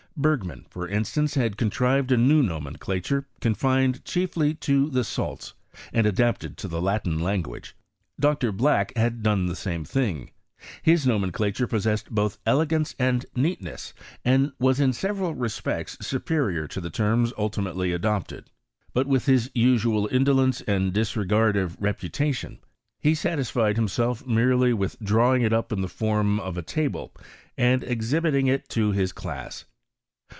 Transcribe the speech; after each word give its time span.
Bergman, 0.17 0.65
for 0.69 0.87
instance, 0.89 1.33
had 1.35 1.57
con 1.57 1.71
trived 1.71 2.11
a 2.11 2.17
new 2.17 2.43
nomenclature, 2.43 3.25
confined 3.39 4.03
chiefly 4.03 4.53
to 4.55 4.89
the 4.89 5.05
.salts 5.05 5.53
and 5.93 6.05
adapted 6.05 6.57
to 6.57 6.67
the 6.67 6.81
Latin 6.81 7.17
language. 7.17 7.75
Dr. 8.19 8.51
Black 8.51 8.95
had 8.95 9.23
done 9.23 9.45
the 9.47 9.55
same 9.55 9.83
thing: 9.85 10.29
his 10.83 11.07
nomenclature 11.07 11.65
pos 11.65 11.85
sessed 11.85 12.09
both 12.11 12.37
elegance 12.45 12.93
and 12.99 13.25
neatness, 13.35 13.93
and 14.25 14.51
was, 14.59 14.79
in 14.81 14.91
several 14.93 15.33
respects, 15.33 15.97
superior 16.05 16.67
to 16.67 16.81
the 16.81 16.91
terms 16.91 17.33
ultimately 17.37 17.87
k2 17.87 17.91
I 17.91 17.91
I 17.91 17.93
I 17.93 17.95
adopted; 17.95 18.51
but 18.93 19.07
with 19.07 19.25
his 19.25 19.49
usual 19.55 20.07
indolence 20.11 20.59
and 20.67 20.91
disregard 20.93 21.55
of 21.55 21.81
reputation, 21.81 22.59
be 23.01 23.15
satisfied 23.15 23.77
himself 23.77 24.27
merely 24.27 24.73
with 24.73 24.99
drawing 24.99 25.41
it 25.41 25.53
up 25.53 25.71
in 25.71 25.81
the 25.81 25.87
form 25.87 26.39
of 26.41 26.57
a 26.57 26.61
table 26.61 27.13
and 27.57 27.81
exhibiting 27.83 28.45
it 28.47 28.67
to 28.69 28.91
his 28.91 29.13
class. 29.13 29.65